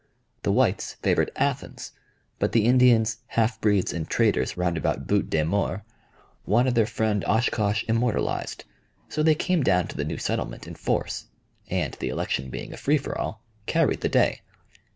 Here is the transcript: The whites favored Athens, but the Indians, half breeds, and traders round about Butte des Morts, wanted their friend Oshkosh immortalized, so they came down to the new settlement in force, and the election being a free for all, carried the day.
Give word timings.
The 0.41 0.51
whites 0.51 0.95
favored 1.03 1.29
Athens, 1.35 1.91
but 2.39 2.53
the 2.53 2.65
Indians, 2.65 3.17
half 3.37 3.61
breeds, 3.61 3.93
and 3.93 4.09
traders 4.09 4.57
round 4.57 4.75
about 4.75 5.05
Butte 5.05 5.29
des 5.29 5.43
Morts, 5.43 5.83
wanted 6.43 6.73
their 6.73 6.87
friend 6.87 7.23
Oshkosh 7.25 7.83
immortalized, 7.87 8.63
so 9.09 9.21
they 9.21 9.35
came 9.35 9.61
down 9.61 9.87
to 9.89 9.95
the 9.95 10.03
new 10.03 10.17
settlement 10.17 10.65
in 10.65 10.73
force, 10.73 11.25
and 11.69 11.93
the 11.99 12.09
election 12.09 12.49
being 12.49 12.73
a 12.73 12.77
free 12.77 12.97
for 12.97 13.15
all, 13.15 13.43
carried 13.67 14.01
the 14.01 14.09
day. 14.09 14.41